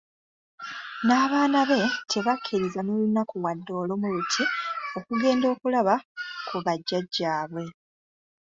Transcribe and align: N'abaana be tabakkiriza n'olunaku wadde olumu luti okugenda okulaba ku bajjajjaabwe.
N'abaana 1.05 1.59
be 1.69 1.79
tabakkiriza 2.11 2.79
n'olunaku 2.83 3.35
wadde 3.45 3.71
olumu 3.81 4.07
luti 4.15 4.43
okugenda 4.97 5.45
okulaba 5.53 5.95
ku 6.47 6.55
bajjajjaabwe. 6.65 7.63